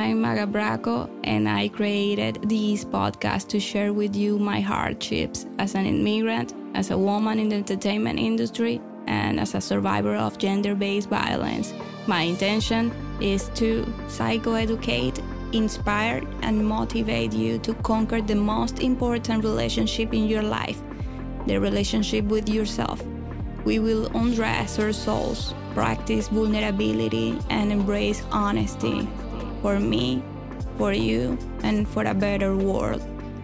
[0.00, 5.74] I'm Magga Braco, and I created this podcast to share with you my hardships as
[5.74, 10.74] an immigrant, as a woman in the entertainment industry, and as a survivor of gender
[10.74, 11.74] based violence.
[12.06, 12.90] My intention
[13.20, 20.42] is to psychoeducate, inspire, and motivate you to conquer the most important relationship in your
[20.42, 20.80] life
[21.46, 23.04] the relationship with yourself.
[23.66, 29.06] We will undress our souls, practice vulnerability, and embrace honesty
[29.62, 30.22] for me,
[30.78, 33.02] for you, and for a better world.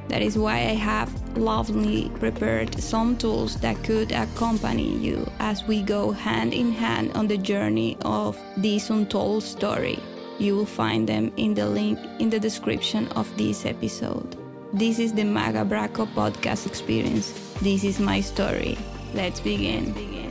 [0.08, 5.82] That is why I have lovingly prepared some tools that could accompany you as we
[5.82, 9.98] go hand in hand on the journey of this untold story.
[10.38, 14.36] You will find them in the link in the description of this episode.
[14.72, 17.32] This is the Magga Braco podcast experience.
[17.62, 18.78] This is my story.
[19.14, 20.25] Let's begin.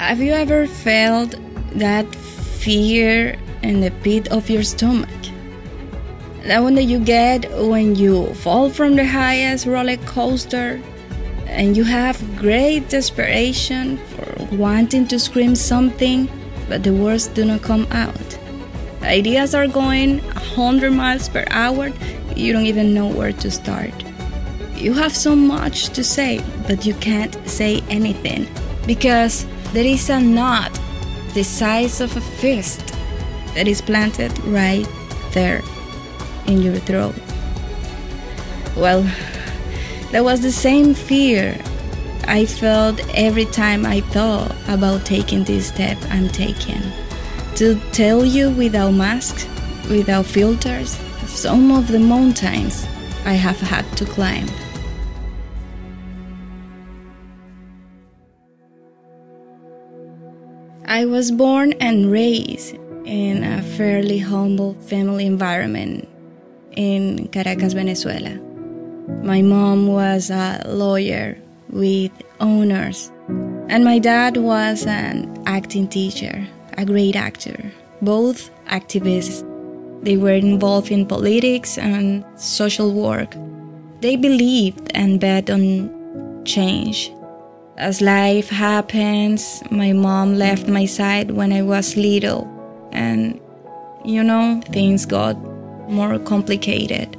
[0.00, 1.34] Have you ever felt
[1.78, 5.10] that fear in the pit of your stomach?
[6.44, 10.80] That one that you get when you fall from the highest roller coaster
[11.46, 16.30] and you have great desperation for wanting to scream something,
[16.66, 18.38] but the words do not come out.
[19.02, 21.92] Ideas are going 100 miles per hour,
[22.34, 23.92] you don't even know where to start.
[24.74, 28.48] You have so much to say, but you can't say anything
[28.86, 30.78] because there is a knot
[31.34, 32.94] the size of a fist
[33.54, 34.86] that is planted right
[35.32, 35.62] there
[36.46, 37.14] in your throat.
[38.76, 39.02] Well,
[40.10, 41.56] that was the same fear
[42.26, 46.82] I felt every time I thought about taking this step I'm taking.
[47.56, 49.46] To tell you without masks,
[49.88, 52.86] without filters, some of the mountains
[53.24, 54.48] I have had to climb.
[60.90, 62.74] I was born and raised
[63.04, 66.08] in a fairly humble family environment
[66.72, 68.34] in Caracas, Venezuela.
[69.22, 73.12] My mom was a lawyer with honors,
[73.68, 76.44] and my dad was an acting teacher,
[76.76, 77.70] a great actor,
[78.02, 79.46] both activists.
[80.02, 83.36] They were involved in politics and social work.
[84.00, 87.12] They believed and bet on change.
[87.80, 92.46] As life happens, my mom left my side when I was little,
[92.92, 93.40] and
[94.04, 95.40] you know, things got
[95.88, 97.16] more complicated.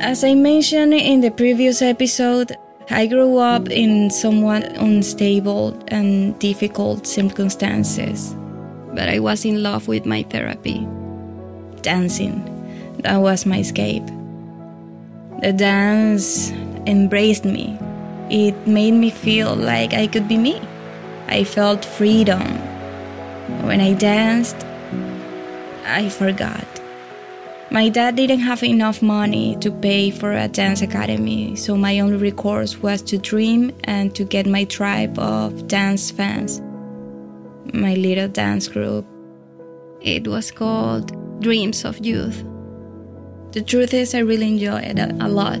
[0.00, 2.56] As I mentioned in the previous episode,
[2.90, 8.34] I grew up in somewhat unstable and difficult circumstances,
[8.94, 10.84] but I was in love with my therapy.
[11.82, 12.42] Dancing,
[13.04, 14.06] that was my escape.
[15.40, 16.50] The dance
[16.84, 17.78] embraced me.
[18.30, 20.60] It made me feel like I could be me.
[21.28, 22.42] I felt freedom.
[23.62, 24.66] When I danced,
[25.84, 26.66] I forgot.
[27.70, 32.16] My dad didn't have enough money to pay for a dance academy, so my only
[32.16, 36.60] recourse was to dream and to get my tribe of dance fans.
[37.74, 39.04] My little dance group.
[40.00, 42.44] It was called Dreams of Youth.
[43.52, 45.60] The truth is, I really enjoyed it a lot.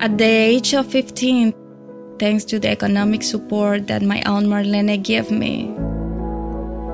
[0.00, 1.54] At the age of 15,
[2.18, 5.74] thanks to the economic support that my aunt Marlene gave me,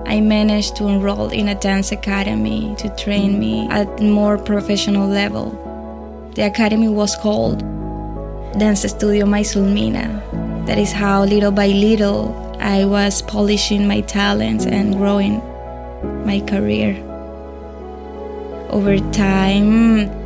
[0.06, 5.08] I managed to enroll in a dance academy to train me at a more professional
[5.08, 5.50] level.
[6.34, 7.60] The academy was called
[8.58, 10.66] Dance Studio Maisulmina.
[10.66, 15.42] That is how, little by little, I was polishing my talents and growing
[16.24, 16.96] my career.
[18.70, 20.23] Over time,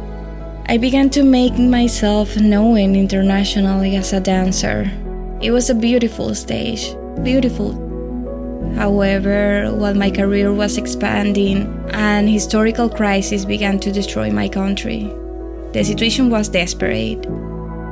[0.68, 4.90] I began to make myself known internationally as a dancer.
[5.40, 7.88] It was a beautiful stage, beautiful
[8.78, 15.12] However, while my career was expanding, an historical crisis began to destroy my country.
[15.72, 17.26] The situation was desperate,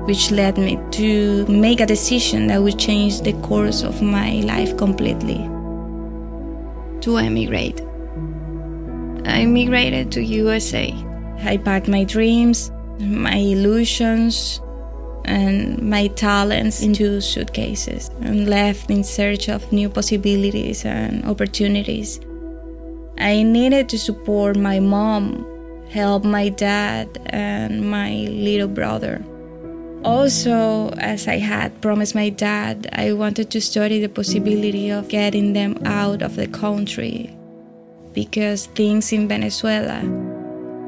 [0.06, 4.77] which led me to make a decision that would change the course of my life
[4.77, 5.39] completely
[7.01, 7.80] to emigrate.
[9.24, 10.95] I immigrated to USA.
[11.47, 14.60] I packed my dreams, my illusions,
[15.25, 22.21] and my talents into suitcases and left in search of new possibilities and opportunities.
[23.19, 25.45] I needed to support my mom,
[25.91, 29.25] help my dad, and my little brother.
[30.04, 35.53] Also, as I had promised my dad, I wanted to study the possibility of getting
[35.53, 37.34] them out of the country
[38.13, 40.01] because things in Venezuela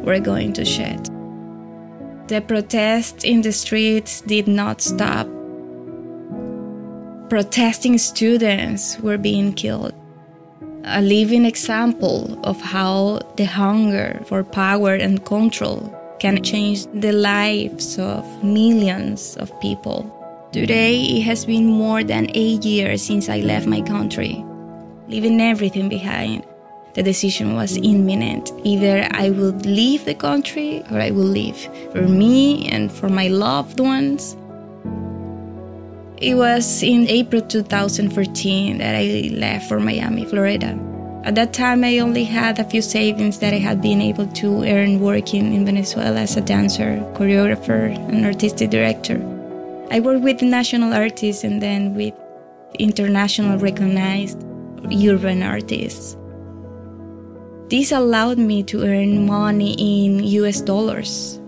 [0.09, 1.05] were going to shed.
[2.29, 5.29] The protests in the streets did not stop.
[7.29, 9.93] Protesting students were being killed.
[10.85, 17.99] A living example of how the hunger for power and control can change the lives
[17.99, 20.09] of millions of people.
[20.53, 24.43] Today, it has been more than eight years since I left my country,
[25.07, 26.48] leaving everything behind.
[26.95, 28.53] The decision was imminent.
[28.65, 33.29] Either I would leave the country or I will leave for me and for my
[33.29, 34.37] loved ones.
[36.21, 40.77] It was in April 2014 that I left for Miami, Florida.
[41.25, 44.65] At that time, I only had a few savings that I had been able to
[44.65, 49.17] earn working in Venezuela as a dancer, choreographer, and artistic director.
[49.91, 52.15] I worked with national artists and then with
[52.79, 54.43] international recognized
[54.91, 56.17] urban artists.
[57.69, 61.39] This allowed me to earn money in US dollars.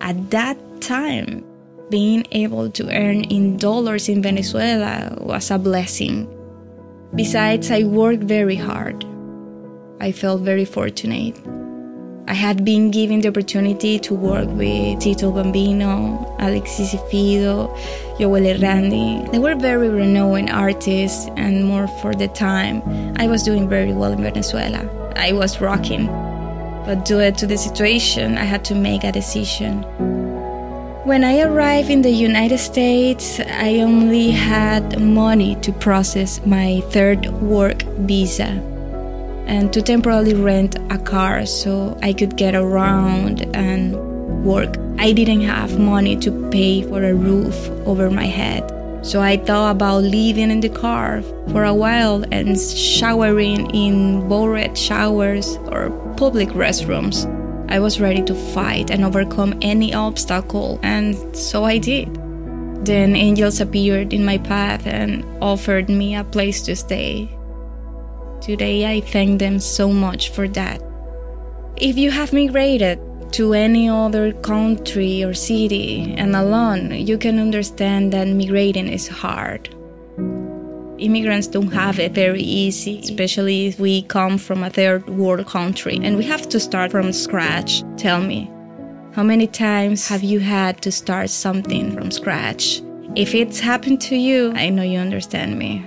[0.00, 1.44] At that time,
[1.90, 6.26] being able to earn in dollars in Venezuela was a blessing.
[7.14, 9.04] Besides, I worked very hard.
[10.00, 11.36] I felt very fortunate.
[12.28, 17.74] I had been given the opportunity to work with Tito Bambino, Alexis Fido,
[18.18, 19.26] Jowell y Randy.
[19.32, 22.82] They were very renowned artists, and more for the time,
[23.16, 24.86] I was doing very well in Venezuela.
[25.16, 26.04] I was rocking.
[26.84, 29.82] But due to the situation, I had to make a decision.
[31.06, 37.24] When I arrived in the United States, I only had money to process my third
[37.40, 38.60] work visa
[39.48, 43.96] and to temporarily rent a car so I could get around and
[44.44, 44.76] work.
[44.98, 48.74] I didn't have money to pay for a roof over my head.
[49.02, 51.22] So I thought about living in the car
[51.52, 57.26] for a while and showering in borrowed showers or public restrooms.
[57.70, 62.08] I was ready to fight and overcome any obstacle, and so I did.
[62.84, 67.37] Then angels appeared in my path and offered me a place to stay.
[68.40, 70.80] Today I thank them so much for that.
[71.76, 72.98] If you have migrated
[73.32, 79.74] to any other country or city and alone, you can understand that migrating is hard.
[80.98, 86.00] Immigrants don't have it very easy, especially if we come from a third world country
[86.02, 87.84] and we have to start from scratch.
[87.96, 88.50] Tell me,
[89.12, 92.82] how many times have you had to start something from scratch?
[93.14, 95.84] If it's happened to you, I know you understand me.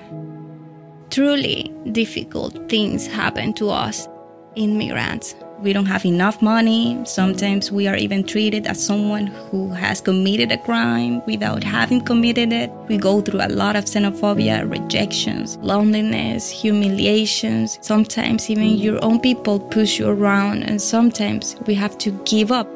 [1.11, 4.07] Truly difficult things happen to us
[4.55, 6.99] immigrants we don't have enough money.
[7.05, 12.51] Sometimes we are even treated as someone who has committed a crime without having committed
[12.51, 12.71] it.
[12.87, 17.77] We go through a lot of xenophobia, rejections, loneliness, humiliations.
[17.81, 22.67] Sometimes even your own people push you around, and sometimes we have to give up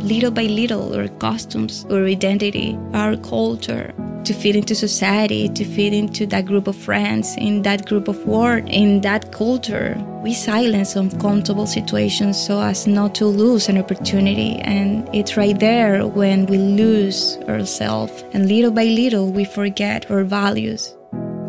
[0.00, 3.92] little by little our costumes, our identity, our culture,
[4.24, 8.18] to fit into society, to fit into that group of friends, in that group of
[8.26, 9.96] work, in that culture.
[10.22, 14.56] We silence uncomfortable situations so as not to lose an opportunity.
[14.56, 18.24] And it's right there when we lose ourselves.
[18.32, 20.94] And little by little, we forget our values,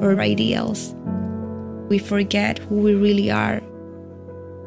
[0.01, 0.95] our ideals.
[1.89, 3.61] We forget who we really are.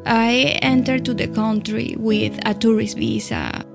[0.05, 3.65] I entered to the country with a tourist visa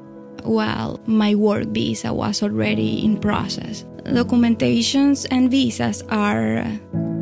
[0.45, 6.65] while my work visa was already in process documentations and visas are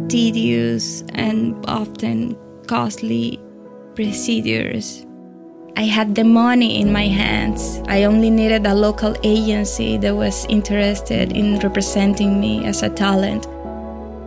[0.08, 2.36] tedious and often
[2.66, 3.38] costly
[3.94, 5.04] procedures.
[5.76, 7.80] I had the money in my hands.
[7.86, 13.46] I only needed a local agency that was interested in representing me as a talent.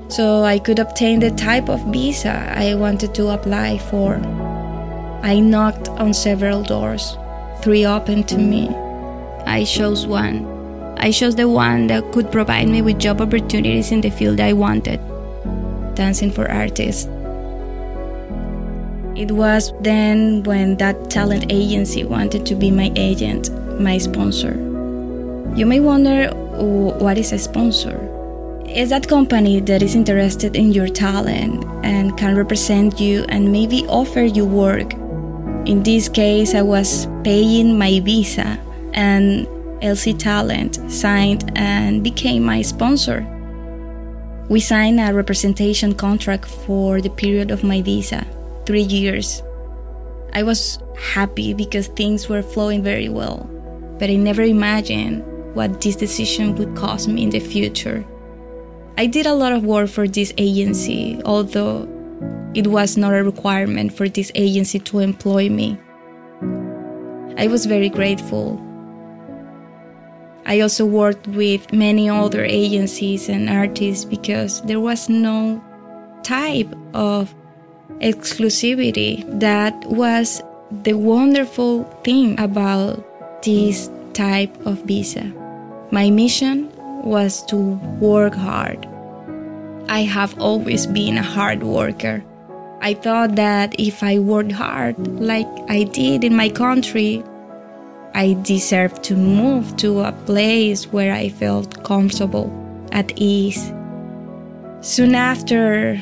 [0.07, 4.15] So I could obtain the type of visa I wanted to apply for.
[5.23, 7.17] I knocked on several doors.
[7.61, 8.69] Three opened to me.
[9.45, 10.50] I chose one
[11.01, 14.53] I chose the one that could provide me with job opportunities in the field I
[14.53, 15.00] wanted
[15.96, 17.05] dancing for artists.
[19.15, 24.53] It was then when that talent agency wanted to be my agent, my sponsor.
[25.55, 26.29] You may wonder
[27.03, 28.00] what is a sponsor?
[28.65, 33.86] It's that company that is interested in your talent and can represent you and maybe
[33.88, 34.93] offer you work.
[35.65, 38.58] In this case, I was paying my visa
[38.93, 39.46] and
[39.81, 43.25] LC Talent signed and became my sponsor.
[44.50, 48.25] We signed a representation contract for the period of my visa,
[48.65, 49.41] three years.
[50.33, 53.50] I was happy because things were flowing very well,
[53.97, 55.23] but I never imagined
[55.55, 58.05] what this decision would cost me in the future.
[58.97, 61.88] I did a lot of work for this agency, although
[62.53, 65.79] it was not a requirement for this agency to employ me.
[67.38, 68.61] I was very grateful
[70.45, 75.63] I also worked with many other agencies and artists because there was no
[76.24, 77.33] type of
[78.00, 80.41] exclusivity that was
[80.83, 83.03] the wonderful thing about
[83.43, 85.31] this type of visa.
[85.91, 86.71] My mission
[87.03, 87.57] was to
[88.00, 88.88] work hard.
[89.89, 92.24] I have always been a hard worker.
[92.81, 97.24] I thought that if I worked hard, like I did in my country,
[98.13, 102.51] I deserved to move to a place where I felt comfortable,
[102.91, 103.71] at ease.
[104.81, 105.99] Soon after,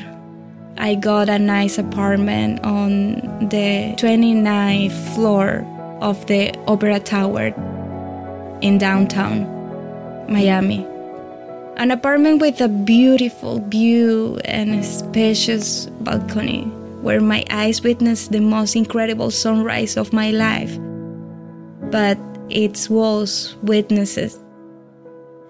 [0.76, 3.14] I got a nice apartment on
[3.48, 5.66] the 29th floor
[6.00, 7.54] of the Opera Tower
[8.60, 9.46] in downtown
[10.28, 10.86] Miami.
[11.76, 16.64] An apartment with a beautiful view and a spacious balcony
[17.02, 20.76] where my eyes witnessed the most incredible sunrise of my life.
[21.90, 22.18] But
[22.48, 24.38] its walls witnesses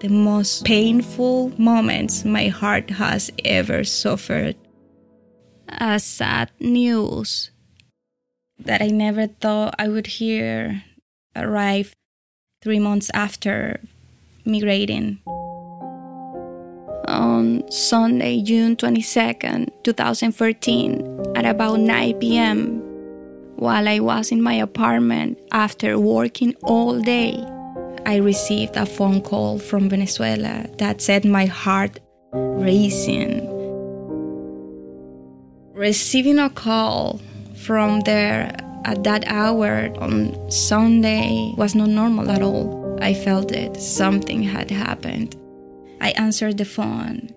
[0.01, 4.55] the most painful moments my heart has ever suffered.
[5.67, 7.51] A sad news
[8.57, 10.83] that I never thought I would hear
[11.35, 11.93] arrive
[12.63, 13.79] three months after
[14.43, 15.19] migrating
[17.07, 22.80] on Sunday, June 22nd, 2014, at about 9 p.m.,
[23.61, 27.45] while I was in my apartment after working all day,
[28.07, 31.99] I received a phone call from Venezuela that set my heart
[32.33, 33.47] racing.
[35.75, 37.21] Receiving a call
[37.55, 38.51] from there
[38.83, 42.97] at that hour on Sunday was not normal at all.
[42.99, 43.77] I felt it.
[43.77, 45.35] Something had happened.
[46.01, 47.29] I answered the phone.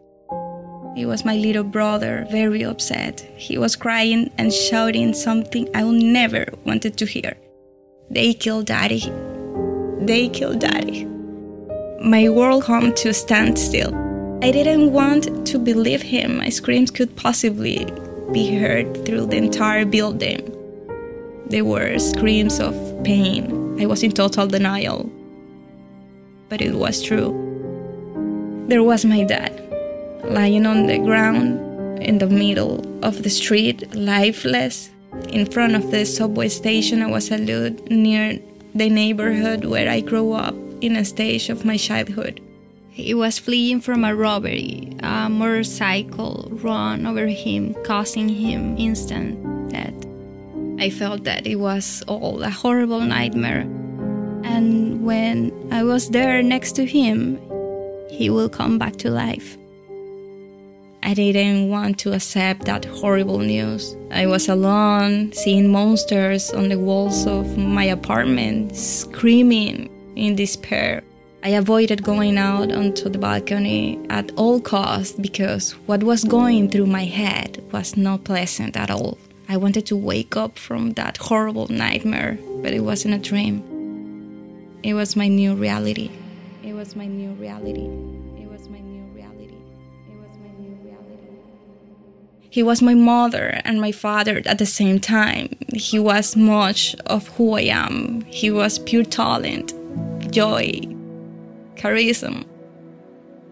[0.96, 3.20] It was my little brother, very upset.
[3.36, 7.34] He was crying and shouting something I never wanted to hear.
[8.10, 9.12] They killed daddy.
[10.00, 11.04] They killed daddy.
[12.00, 13.92] My world came to a standstill.
[14.42, 16.36] I didn't want to believe him.
[16.36, 17.86] My screams could possibly
[18.30, 20.50] be heard through the entire building.
[21.46, 23.80] They were screams of pain.
[23.80, 25.10] I was in total denial.
[26.48, 27.32] But it was true.
[28.68, 29.63] There was my dad,
[30.30, 34.90] lying on the ground in the middle of the street, lifeless,
[35.28, 38.38] in front of the subway station I was alluded near
[38.74, 42.40] the neighborhood where I grew up in a stage of my childhood.
[42.90, 44.96] He was fleeing from a robbery.
[45.02, 49.94] A motorcycle ran over him, causing him instant death.
[50.78, 53.62] I felt that it was all a horrible nightmare.
[54.44, 57.40] And when I was there next to him,
[58.10, 59.56] he will come back to life.
[61.06, 63.94] I didn't want to accept that horrible news.
[64.10, 71.02] I was alone, seeing monsters on the walls of my apartment, screaming in despair.
[71.42, 76.86] I avoided going out onto the balcony at all costs because what was going through
[76.86, 79.18] my head was not pleasant at all.
[79.46, 83.62] I wanted to wake up from that horrible nightmare, but it wasn't a dream.
[84.82, 86.10] It was my new reality.
[86.62, 87.90] It was my new reality.
[92.54, 95.48] He was my mother and my father at the same time.
[95.74, 98.20] He was much of who I am.
[98.28, 99.74] He was pure talent,
[100.30, 100.82] joy,
[101.74, 102.44] charisma.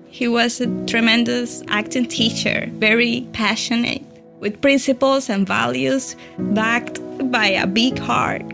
[0.06, 4.04] He was a tremendous acting teacher, very passionate,
[4.38, 7.00] with principles and values backed
[7.32, 8.46] by a big heart.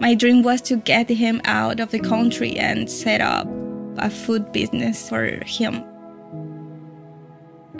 [0.00, 3.46] My dream was to get him out of the country and set up
[3.98, 5.84] a food business for him.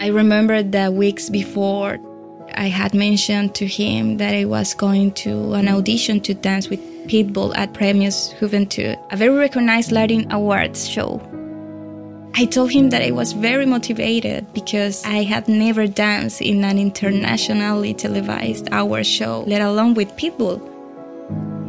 [0.02, 1.98] I remember that weeks before
[2.54, 6.80] I had mentioned to him that I was going to an audition to dance with
[7.06, 11.20] Pitbull at Premios Juventud, a very recognized Latin awards show.
[12.34, 16.78] I told him that I was very motivated because I had never danced in an
[16.78, 20.62] internationally televised hour show, let alone with Pitbull.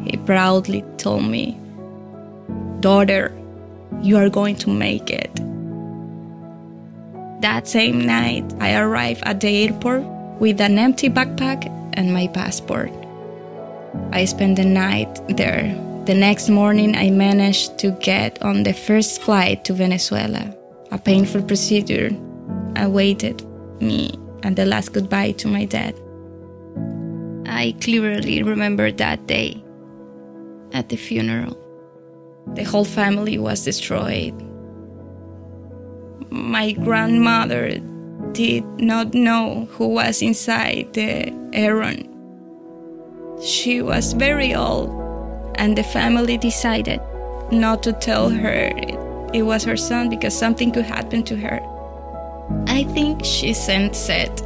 [0.09, 1.59] He proudly told me,
[2.79, 3.38] Daughter,
[4.01, 5.38] you are going to make it.
[7.41, 10.03] That same night, I arrived at the airport
[10.39, 12.91] with an empty backpack and my passport.
[14.12, 15.74] I spent the night there.
[16.05, 20.55] The next morning, I managed to get on the first flight to Venezuela.
[20.91, 22.12] A painful procedure
[22.75, 23.41] awaited
[23.81, 25.95] me and the last goodbye to my dad.
[27.48, 29.63] I clearly remember that day
[30.74, 31.57] at the funeral.
[32.53, 34.50] The whole family was destroyed.
[36.33, 37.81] My grandmother
[38.31, 42.07] did not know who was inside the Heron.
[43.43, 44.89] She was very old,
[45.55, 47.01] and the family decided
[47.51, 48.97] not to tell her it,
[49.33, 51.59] it was her son because something could happen to her.
[52.65, 54.41] I think she sensed it.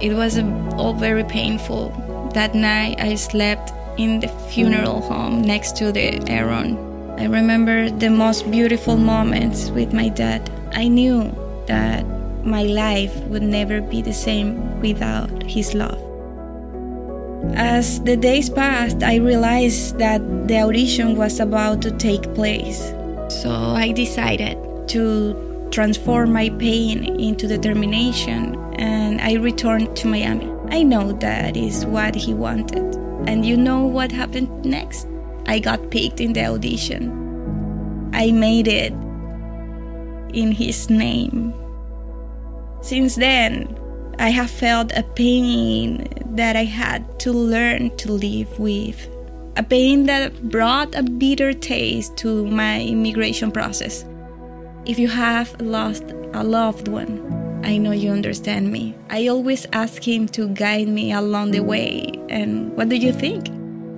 [0.00, 1.90] It was um, all very painful.
[2.34, 6.85] That night I slept in the funeral home next to the Heron.
[7.18, 10.50] I remember the most beautiful moments with my dad.
[10.72, 11.34] I knew
[11.66, 12.04] that
[12.44, 15.98] my life would never be the same without his love.
[17.54, 22.92] As the days passed, I realized that the audition was about to take place.
[23.28, 24.58] So I decided
[24.88, 30.52] to transform my pain into determination and I returned to Miami.
[30.70, 32.94] I know that is what he wanted.
[33.26, 35.08] And you know what happened next?
[35.46, 38.10] I got picked in the audition.
[38.12, 38.92] I made it
[40.32, 41.54] in his name.
[42.82, 43.78] Since then,
[44.18, 49.08] I have felt a pain that I had to learn to live with.
[49.56, 54.04] A pain that brought a bitter taste to my immigration process.
[54.84, 58.94] If you have lost a loved one, I know you understand me.
[59.10, 62.12] I always ask him to guide me along the way.
[62.28, 63.48] And what do you think?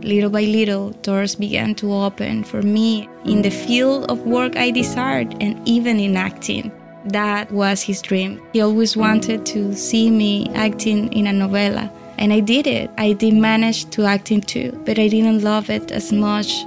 [0.02, 4.70] Little by little, doors began to open for me in the field of work I
[4.70, 6.70] desired and even in acting.
[7.06, 8.40] That was his dream.
[8.52, 12.90] He always wanted to see me acting in a novela, and I did it.
[12.96, 16.64] I did manage to act in two, but I didn't love it as much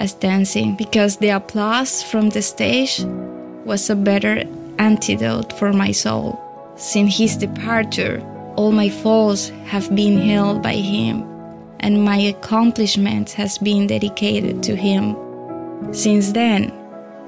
[0.00, 3.04] as dancing because the applause from the stage
[3.64, 4.44] was a better
[4.78, 6.40] antidote for my soul.
[6.76, 8.22] Since his departure,
[8.56, 11.24] all my faults have been healed by him,
[11.86, 15.14] and my accomplishment has been dedicated to him.
[15.94, 16.72] Since then,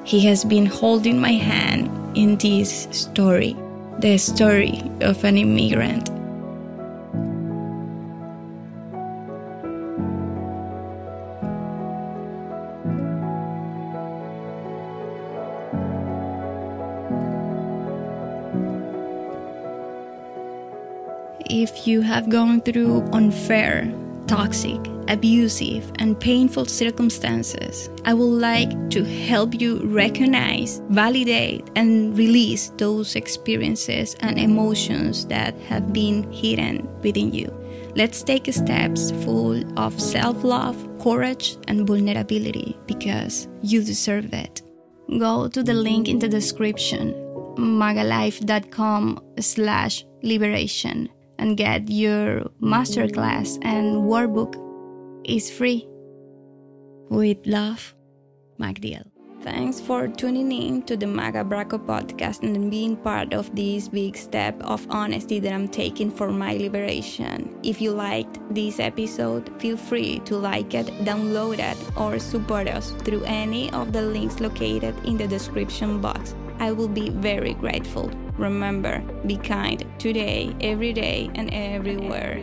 [0.03, 1.87] he has been holding my hand
[2.17, 3.57] in this story,
[4.01, 6.11] the story of an immigrant.
[21.51, 23.91] if you have gone through unfair,
[24.29, 32.71] toxic, abusive, and painful circumstances, I would like to help you recognize, validate, and release
[32.77, 37.53] those experiences and emotions that have been hidden within you.
[37.97, 44.63] Let's take steps full of self love, courage, and vulnerability because you deserve it.
[45.19, 47.15] Go to the link in the description
[47.59, 54.57] maggalife.com slash liberation and get your masterclass and workbook
[55.25, 55.87] is free.
[57.11, 57.95] With love,
[58.61, 59.05] MacDiel.
[59.41, 64.17] Thanks for tuning in to the Magga Braco podcast and being part of this big
[64.17, 67.57] step of honesty that I'm taking for my liberation.
[67.63, 72.91] If you liked this episode, feel free to like it, download it, or support us
[73.07, 76.35] through any of the links located in the description box.
[76.61, 78.11] I will be very grateful.
[78.37, 82.39] Remember, be kind today, every day, and everywhere.